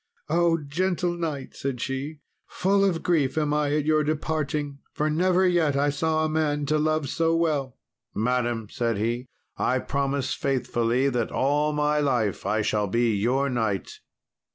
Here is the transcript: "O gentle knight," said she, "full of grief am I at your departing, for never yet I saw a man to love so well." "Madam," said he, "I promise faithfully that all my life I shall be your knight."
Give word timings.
"O 0.29 0.57
gentle 0.57 1.13
knight," 1.15 1.55
said 1.55 1.79
she, 1.79 2.21
"full 2.47 2.83
of 2.83 3.03
grief 3.03 3.37
am 3.37 3.53
I 3.53 3.75
at 3.75 3.85
your 3.85 4.03
departing, 4.03 4.79
for 4.91 5.11
never 5.11 5.45
yet 5.47 5.75
I 5.75 5.91
saw 5.91 6.25
a 6.25 6.27
man 6.27 6.65
to 6.65 6.79
love 6.79 7.07
so 7.07 7.35
well." 7.35 7.77
"Madam," 8.15 8.67
said 8.67 8.97
he, 8.97 9.27
"I 9.57 9.77
promise 9.77 10.33
faithfully 10.33 11.09
that 11.09 11.31
all 11.31 11.71
my 11.71 11.99
life 11.99 12.47
I 12.47 12.63
shall 12.63 12.87
be 12.87 13.13
your 13.15 13.47
knight." 13.47 13.99